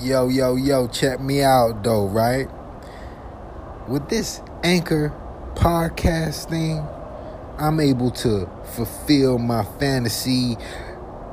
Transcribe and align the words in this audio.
Yo, 0.00 0.28
yo, 0.28 0.54
yo, 0.54 0.86
check 0.86 1.18
me 1.18 1.42
out 1.42 1.82
though, 1.82 2.06
right? 2.06 2.48
With 3.88 4.08
this 4.08 4.40
anchor 4.62 5.12
podcast 5.54 6.48
thing, 6.48 6.86
I'm 7.58 7.80
able 7.80 8.12
to 8.12 8.48
fulfill 8.76 9.38
my 9.38 9.64
fantasy, 9.64 10.56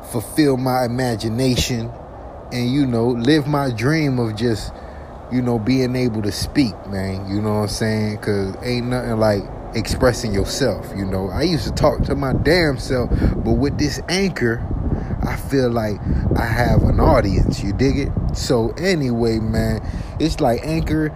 fulfill 0.09 0.57
my 0.57 0.83
imagination, 0.83 1.91
and 2.51 2.73
you 2.73 2.87
know, 2.87 3.09
live 3.09 3.45
my 3.45 3.69
dream 3.69 4.17
of 4.17 4.35
just, 4.35 4.73
you 5.31 5.43
know, 5.43 5.59
being 5.59 5.95
able 5.95 6.23
to 6.23 6.31
speak, 6.31 6.73
man. 6.87 7.29
You 7.29 7.43
know 7.43 7.53
what 7.53 7.61
I'm 7.61 7.67
saying? 7.67 8.17
Cause 8.17 8.55
ain't 8.63 8.87
nothing 8.87 9.19
like 9.19 9.43
expressing 9.75 10.33
yourself, 10.33 10.91
you 10.97 11.05
know. 11.05 11.29
I 11.29 11.43
used 11.43 11.65
to 11.65 11.71
talk 11.71 12.01
to 12.05 12.15
my 12.15 12.33
damn 12.33 12.79
self, 12.79 13.11
but 13.11 13.51
with 13.51 13.77
this 13.77 14.01
anchor, 14.09 14.67
I 15.25 15.35
feel 15.35 15.69
like 15.69 15.99
I 16.37 16.45
have 16.45 16.83
an 16.83 16.99
audience. 16.99 17.63
You 17.63 17.73
dig 17.73 17.97
it? 17.97 18.11
So 18.35 18.69
anyway, 18.77 19.39
man, 19.39 19.81
it's 20.19 20.39
like 20.39 20.61
Anchor. 20.63 21.13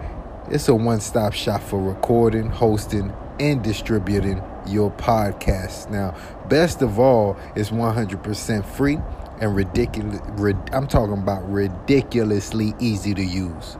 It's 0.50 0.68
a 0.68 0.74
one-stop 0.74 1.32
shop 1.32 1.62
for 1.62 1.80
recording, 1.80 2.50
hosting, 2.50 3.12
and 3.38 3.62
distributing 3.62 4.42
your 4.66 4.90
podcast. 4.90 5.90
Now, 5.90 6.14
best 6.48 6.82
of 6.82 6.98
all, 6.98 7.36
it's 7.54 7.70
100% 7.70 8.64
free 8.64 8.98
and 9.40 9.56
ridiculous. 9.56 10.20
I'm 10.72 10.86
talking 10.86 11.18
about 11.18 11.48
ridiculously 11.50 12.74
easy 12.78 13.14
to 13.14 13.24
use. 13.24 13.76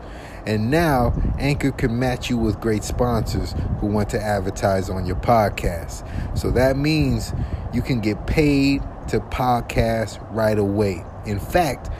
And 0.47 0.71
now, 0.71 1.13
Anchor 1.39 1.71
can 1.71 1.99
match 1.99 2.31
you 2.31 2.39
with 2.39 2.61
great 2.61 2.83
sponsors 2.83 3.55
who 3.81 3.87
want 3.87 4.09
to 4.11 4.21
advertise 4.21 4.89
on 4.89 5.05
your 5.05 5.17
podcast. 5.17 6.07
So 6.39 6.51
that 6.53 6.77
means 6.77 7.33
you 7.73 7.83
can 7.83 8.01
get 8.01 8.27
paid 8.27 8.83
to 9.11 9.21
podcast 9.21 10.19
right 10.33 10.59
away. 10.59 11.05
In 11.27 11.39
fact, 11.39 11.91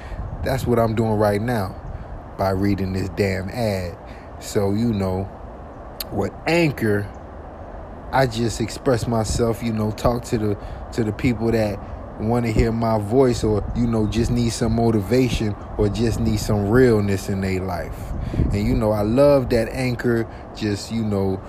that's 0.45 0.67
what 0.67 0.79
I'm 0.79 0.95
doing 0.95 1.13
right 1.13 1.41
now 1.41 1.77
by 2.39 2.51
reading 2.51 2.93
this 2.93 3.09
damn 3.11 3.49
ad. 3.51 3.97
So, 4.41 4.73
you 4.73 4.93
know, 4.93 5.29
with 6.13 6.33
Anchor, 6.47 7.09
I 8.13 8.27
just 8.27 8.61
express 8.61 9.07
myself, 9.07 9.63
you 9.63 9.73
know, 9.73 9.91
talk 9.93 10.25
to 10.27 10.39
the 10.39 10.59
to 10.93 11.05
the 11.05 11.13
people 11.13 11.53
that 11.53 11.79
want 12.21 12.45
to 12.45 12.53
hear 12.53 12.73
my 12.73 12.99
voice 12.99 13.43
or 13.43 13.65
you 13.75 13.87
know 13.87 14.07
just 14.07 14.31
need 14.31 14.51
some 14.51 14.75
motivation 14.75 15.55
or 15.79 15.89
just 15.89 16.21
need 16.21 16.39
some 16.39 16.69
realness 16.69 17.29
in 17.29 17.41
their 17.41 17.61
life. 17.61 18.13
And 18.53 18.67
you 18.67 18.75
know, 18.75 18.93
I 18.93 19.03
love 19.03 19.51
that 19.51 19.69
Anchor 19.69 20.29
just, 20.57 20.93
you 20.93 21.05
know, 21.05 21.41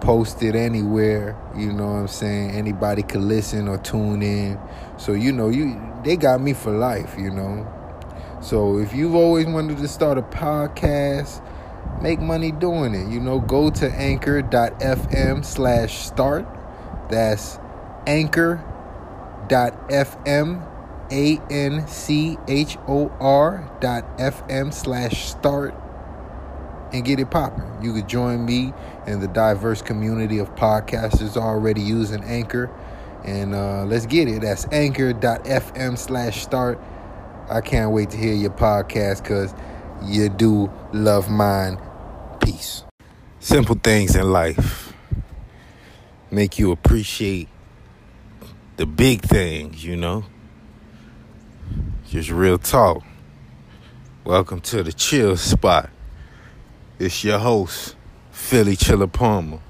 posted 0.00 0.56
anywhere, 0.56 1.36
you 1.56 1.72
know 1.72 1.86
what 1.86 1.98
I'm 1.98 2.08
saying? 2.08 2.50
Anybody 2.50 3.02
could 3.02 3.20
listen 3.22 3.68
or 3.68 3.78
tune 3.78 4.22
in. 4.22 4.58
So 4.96 5.12
you 5.12 5.32
know, 5.32 5.48
you 5.48 5.80
they 6.04 6.16
got 6.16 6.40
me 6.40 6.52
for 6.52 6.72
life, 6.72 7.14
you 7.18 7.30
know. 7.30 7.66
So 8.40 8.78
if 8.78 8.94
you've 8.94 9.14
always 9.14 9.46
wanted 9.46 9.76
to 9.78 9.88
start 9.88 10.16
a 10.16 10.22
podcast, 10.22 11.42
make 12.00 12.20
money 12.20 12.52
doing 12.52 12.94
it. 12.94 13.10
You 13.10 13.20
know, 13.20 13.38
go 13.40 13.70
to 13.70 13.90
anchor.fm 13.92 15.44
slash 15.44 15.98
start. 15.98 16.46
That's 17.10 17.58
anchor.fm 18.06 18.62
A 21.12 21.40
N 21.50 21.86
C 21.86 22.38
H 22.48 22.78
O 22.88 23.08
R 23.20 23.70
dot 23.80 24.18
FM 24.18 24.72
slash 24.72 25.26
start 25.28 25.74
and 26.92 27.04
get 27.04 27.20
it 27.20 27.30
popping. 27.30 27.64
You 27.82 27.92
could 27.94 28.08
join 28.08 28.44
me 28.44 28.72
and 29.06 29.22
the 29.22 29.28
diverse 29.28 29.82
community 29.82 30.38
of 30.38 30.54
podcasters 30.56 31.36
already 31.36 31.80
using 31.80 32.22
Anchor. 32.24 32.70
And 33.24 33.54
uh, 33.54 33.84
let's 33.84 34.06
get 34.06 34.28
it. 34.28 34.42
That's 34.42 34.66
anchor.fm 34.72 35.98
slash 35.98 36.42
start. 36.42 36.80
I 37.48 37.60
can't 37.60 37.92
wait 37.92 38.10
to 38.10 38.16
hear 38.16 38.34
your 38.34 38.50
podcast 38.50 39.22
because 39.22 39.54
you 40.04 40.28
do 40.28 40.70
love 40.92 41.28
mine. 41.28 41.78
Peace. 42.40 42.84
Simple 43.40 43.76
things 43.82 44.16
in 44.16 44.30
life 44.32 44.92
make 46.30 46.58
you 46.58 46.70
appreciate 46.70 47.48
the 48.76 48.86
big 48.86 49.22
things, 49.22 49.84
you 49.84 49.96
know? 49.96 50.24
Just 52.08 52.30
real 52.30 52.58
talk. 52.58 53.02
Welcome 54.24 54.60
to 54.62 54.82
the 54.82 54.92
chill 54.92 55.36
spot. 55.36 55.90
It's 57.00 57.24
your 57.24 57.38
host, 57.38 57.96
Philly 58.30 58.76
Chiller 58.76 59.06
Palmer. 59.06 59.60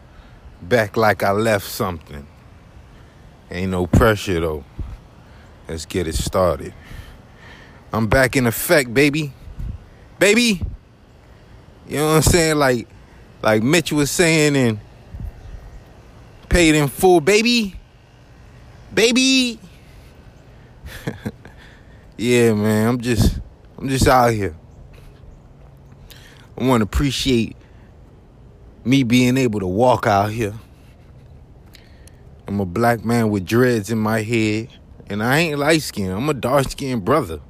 Back 0.61 0.97
like 0.97 1.23
I 1.23 1.31
left 1.31 1.65
something. 1.65 2.27
Ain't 3.49 3.71
no 3.71 3.87
pressure 3.87 4.41
though. 4.41 4.65
Let's 5.69 5.87
get 5.87 6.09
it 6.09 6.17
started. 6.17 6.75
I'm 7.93 8.09
back 8.09 8.35
in 8.35 8.49
effect, 8.49 8.93
baby. 8.93 9.33
Baby. 10.19 10.61
You 11.87 11.99
know 11.99 12.09
what 12.09 12.17
I'm 12.17 12.23
saying? 12.23 12.57
Like 12.57 12.89
like 13.45 13.63
Mitch 13.63 13.93
was 13.93 14.11
saying 14.11 14.57
and 14.57 14.81
paid 16.49 16.75
in 16.75 16.89
full, 16.89 17.21
baby. 17.21 17.77
Baby. 18.93 19.61
yeah, 22.17 22.55
man. 22.55 22.89
I'm 22.89 23.01
just 23.01 23.39
I'm 23.79 23.89
just 23.89 24.09
out 24.09 24.33
here. 24.33 24.57
I 26.61 26.65
want 26.65 26.83
to 26.83 26.85
appreciate 26.85 27.57
me 28.85 29.03
being 29.03 29.39
able 29.39 29.61
to 29.61 29.67
walk 29.67 30.07
out 30.07 30.31
here. 30.31 30.53
I'm 32.47 32.61
a 32.61 32.67
black 32.67 33.03
man 33.03 33.31
with 33.31 33.47
dreads 33.47 33.91
in 33.91 33.99
my 33.99 34.21
head, 34.21 34.69
and 35.07 35.23
I 35.23 35.39
ain't 35.39 35.59
light 35.59 35.81
skinned. 35.81 36.13
I'm 36.13 36.29
a 36.29 36.35
dark 36.35 36.69
skinned 36.69 37.03
brother. 37.03 37.41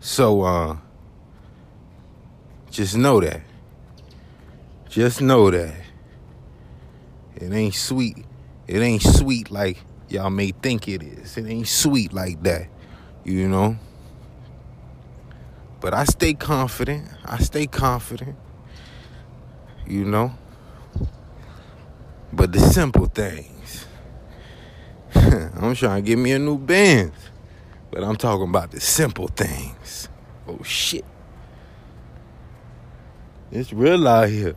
So, 0.00 0.42
uh, 0.42 0.78
just 2.72 2.96
know 2.96 3.20
that. 3.20 3.42
Just 4.88 5.20
know 5.20 5.48
that. 5.52 5.76
It 7.36 7.52
ain't 7.52 7.74
sweet. 7.74 8.24
It 8.66 8.80
ain't 8.80 9.02
sweet 9.02 9.52
like 9.52 9.78
y'all 10.08 10.30
may 10.30 10.50
think 10.50 10.88
it 10.88 11.04
is. 11.04 11.36
It 11.36 11.46
ain't 11.46 11.68
sweet 11.68 12.12
like 12.12 12.42
that, 12.42 12.66
you 13.22 13.46
know? 13.46 13.76
But 15.80 15.94
I 15.94 16.02
stay 16.02 16.34
confident. 16.34 17.06
I 17.30 17.38
stay 17.38 17.68
confident. 17.68 18.36
You 19.86 20.04
know? 20.04 20.34
But 22.32 22.52
the 22.52 22.58
simple 22.58 23.06
things. 23.06 23.86
I'm 25.14 25.76
trying 25.76 26.02
to 26.02 26.08
get 26.08 26.18
me 26.18 26.32
a 26.32 26.40
new 26.40 26.58
Benz. 26.58 27.14
But 27.92 28.02
I'm 28.02 28.16
talking 28.16 28.48
about 28.48 28.72
the 28.72 28.80
simple 28.80 29.28
things. 29.28 30.08
Oh 30.48 30.62
shit. 30.64 31.04
It's 33.52 33.72
real 33.72 34.08
out 34.08 34.28
here. 34.28 34.56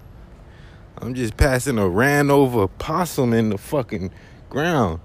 I'm 0.98 1.14
just 1.14 1.38
passing 1.38 1.78
a 1.78 1.88
ran 1.88 2.32
over 2.32 2.68
possum 2.68 3.34
in 3.34 3.50
the 3.50 3.60
fucking 3.60 4.12
ground. 4.50 5.00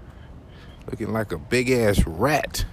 Looking 0.89 1.13
like 1.13 1.31
a 1.31 1.37
big 1.37 1.69
ass 1.69 2.03
rat 2.07 2.65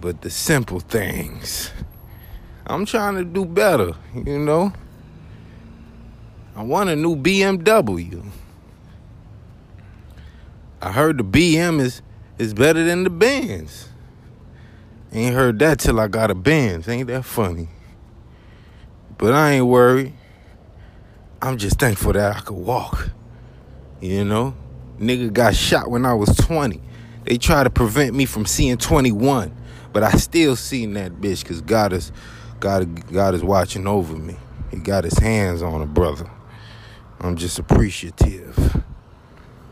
but 0.00 0.20
the 0.22 0.30
simple 0.30 0.80
things. 0.80 1.72
I'm 2.66 2.84
trying 2.84 3.14
to 3.14 3.24
do 3.24 3.44
better, 3.44 3.92
you 4.14 4.38
know. 4.38 4.72
I 6.56 6.62
want 6.62 6.90
a 6.90 6.96
new 6.96 7.14
BMW. 7.14 8.24
I 10.82 10.90
heard 10.90 11.18
the 11.18 11.24
BM 11.24 11.80
is 11.80 12.02
is 12.38 12.54
better 12.54 12.84
than 12.84 13.04
the 13.04 13.10
Benz. 13.10 13.88
Ain't 15.12 15.34
heard 15.34 15.58
that 15.60 15.78
till 15.78 16.00
I 16.00 16.08
got 16.08 16.30
a 16.30 16.34
Benz. 16.34 16.88
Ain't 16.88 17.06
that 17.06 17.24
funny? 17.24 17.68
But 19.16 19.32
I 19.32 19.52
ain't 19.52 19.66
worried. 19.66 20.12
I'm 21.40 21.56
just 21.56 21.78
thankful 21.78 22.12
that 22.14 22.36
I 22.36 22.40
could 22.40 22.56
walk. 22.56 23.10
You 24.00 24.24
know? 24.24 24.54
Nigga 24.98 25.32
got 25.32 25.54
shot 25.54 25.90
when 25.90 26.04
I 26.04 26.14
was 26.14 26.36
20. 26.36 26.80
They 27.24 27.38
try 27.38 27.64
to 27.64 27.70
prevent 27.70 28.14
me 28.14 28.26
from 28.26 28.44
seeing 28.44 28.76
21. 28.76 29.54
But 29.92 30.02
I 30.02 30.12
still 30.12 30.56
seen 30.56 30.94
that 30.94 31.12
bitch 31.12 31.42
because 31.42 31.62
God 31.62 31.92
is 31.92 32.12
God 32.60 33.12
God 33.12 33.34
is 33.34 33.42
watching 33.42 33.86
over 33.86 34.16
me. 34.16 34.36
He 34.70 34.78
got 34.78 35.04
his 35.04 35.18
hands 35.18 35.62
on 35.62 35.82
a 35.82 35.86
brother. 35.86 36.28
I'm 37.20 37.36
just 37.36 37.58
appreciative. 37.58 38.82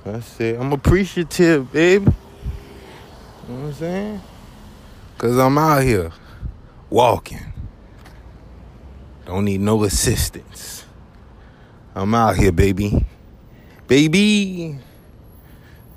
That's 0.05 0.41
it. 0.41 0.59
I'm 0.59 0.73
appreciative, 0.73 1.73
babe. 1.73 2.07
You 2.07 3.55
know 3.55 3.61
what 3.61 3.67
I'm 3.67 3.73
saying? 3.75 4.21
Cause 5.19 5.39
I'm 5.39 5.57
out 5.59 5.83
here 5.83 6.13
walking. 6.91 7.41
Don't 9.27 9.45
need 9.45 9.61
no 9.61 9.85
assistance. 9.85 10.85
I'm 11.95 12.15
out 12.15 12.37
here, 12.37 12.53
baby. 12.53 13.07
Baby. 13.87 14.79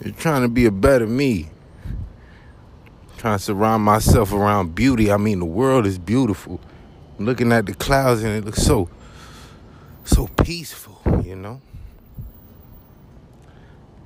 You're 0.04 0.14
trying 0.14 0.44
to 0.44 0.48
be 0.48 0.66
a 0.66 0.72
better 0.72 1.08
me 1.08 1.50
trying 3.18 3.38
to 3.38 3.44
surround 3.44 3.84
myself 3.84 4.32
around 4.32 4.76
beauty. 4.76 5.12
I 5.12 5.18
mean, 5.18 5.40
the 5.40 5.46
world 5.46 5.86
is 5.86 5.98
beautiful. 5.98 6.60
Looking 7.20 7.52
at 7.52 7.66
the 7.66 7.74
clouds 7.74 8.24
and 8.24 8.36
it 8.36 8.46
looks 8.46 8.62
so, 8.62 8.90
so 10.04 10.28
peaceful, 10.28 11.02
you 11.26 11.36
know? 11.36 11.62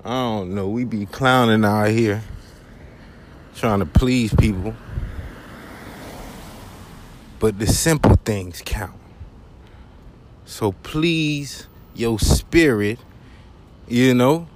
I 0.06 0.10
don't 0.10 0.56
know. 0.56 0.70
We 0.70 0.86
be 0.86 1.06
clowning 1.06 1.66
out 1.66 1.90
here, 1.90 2.24
trying 3.56 3.80
to 3.80 3.86
please 3.86 4.34
people. 4.34 4.76
but 7.42 7.58
the 7.58 7.66
simple 7.66 8.16
things 8.24 8.62
count. 8.64 9.00
So 10.46 10.74
please, 10.74 11.68
your 11.96 12.20
spirit, 12.20 13.00
you 13.88 14.14
know, 14.14 14.48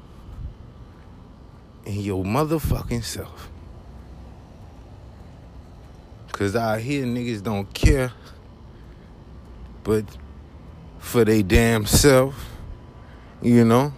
and 1.83 1.95
your 1.95 2.23
motherfucking 2.23 3.03
self. 3.03 3.49
Cause 6.31 6.55
out 6.55 6.79
here 6.81 7.05
niggas 7.05 7.41
don't 7.41 7.73
care 7.73 8.11
but 9.85 10.03
for 10.97 11.23
they 11.23 11.43
damn 11.43 11.85
self, 11.85 12.49
you 13.41 13.63
know. 13.63 13.93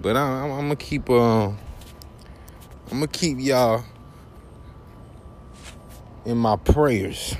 But 0.00 0.16
I, 0.16 0.46
am 0.46 0.50
gonna 0.50 0.76
keep 0.76 1.10
uh, 1.10 1.48
I'm 1.48 1.56
gonna 2.90 3.08
keep 3.08 3.38
y'all 3.40 3.84
in 6.24 6.38
my 6.38 6.54
prayers, 6.56 7.34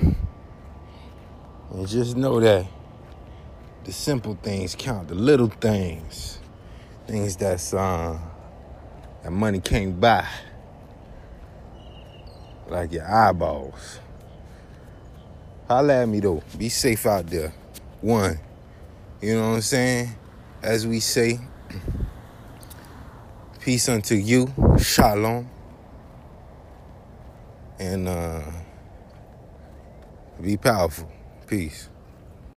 and 1.71 1.87
just 1.87 2.17
know 2.17 2.41
that 2.41 2.67
the 3.85 3.93
simple 3.93 4.37
things 4.43 4.75
count, 4.77 5.07
the 5.07 5.15
little 5.15 5.47
things, 5.47 6.39
things 7.07 7.37
that's 7.37 7.73
uh, 7.73 8.19
that 9.23 9.31
money 9.31 9.61
can't 9.61 9.97
buy, 10.01 10.27
like 12.67 12.91
your 12.91 13.09
eyeballs. 13.09 14.01
Holla 15.69 16.01
at 16.01 16.07
me 16.07 16.19
though. 16.19 16.41
Be 16.57 16.67
safe 16.67 17.05
out 17.05 17.27
there. 17.27 17.53
One. 18.01 18.39
You 19.21 19.35
know 19.35 19.49
what 19.49 19.55
I'm 19.57 19.61
saying? 19.61 20.15
As 20.63 20.87
we 20.87 20.99
say, 20.99 21.39
peace 23.59 23.87
unto 23.87 24.15
you. 24.15 24.51
Shalom. 24.79 25.47
And 27.77 28.07
uh 28.07 28.41
be 30.41 30.57
powerful. 30.57 31.11
Peace. 31.45 31.87